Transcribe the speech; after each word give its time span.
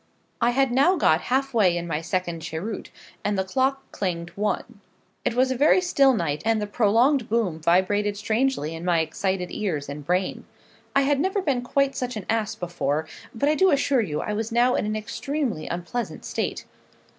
I 0.41 0.49
had 0.49 0.71
now 0.71 0.95
got 0.95 1.21
half 1.29 1.53
way 1.53 1.77
in 1.77 1.85
my 1.85 2.01
second 2.01 2.39
cheroot, 2.39 2.89
and 3.23 3.37
the 3.37 3.43
clock 3.43 3.83
clanged 3.91 4.31
'one.' 4.31 4.81
It 5.23 5.35
was 5.35 5.51
a 5.51 5.55
very 5.55 5.79
still 5.79 6.15
night, 6.15 6.41
and 6.43 6.59
the 6.59 6.65
prolonged 6.65 7.29
boom 7.29 7.59
vibrated 7.61 8.17
strangely 8.17 8.73
in 8.73 8.83
my 8.83 9.01
excited 9.01 9.51
ears 9.51 9.87
and 9.87 10.03
brain. 10.03 10.45
I 10.95 11.01
had 11.01 11.19
never 11.19 11.39
been 11.39 11.61
quite 11.61 11.95
such 11.95 12.15
an 12.17 12.25
ass 12.31 12.55
before; 12.55 13.07
but 13.35 13.47
I 13.47 13.53
do 13.53 13.69
assure 13.69 14.01
you 14.01 14.21
I 14.21 14.33
was 14.33 14.51
now 14.51 14.73
in 14.73 14.87
an 14.87 14.95
extremely 14.95 15.67
unpleasant 15.67 16.25
state. 16.25 16.65